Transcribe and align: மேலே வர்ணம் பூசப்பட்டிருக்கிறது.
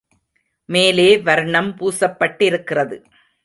மேலே 0.65 1.07
வர்ணம் 1.17 1.71
பூசப்பட்டிருக்கிறது. 1.77 2.97